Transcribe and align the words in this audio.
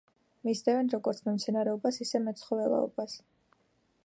მისდევენ 0.47 0.89
როგორც 0.93 1.21
მემცენარეობას, 1.27 2.01
ისე 2.07 2.25
მეცხოველეობას. 2.29 3.19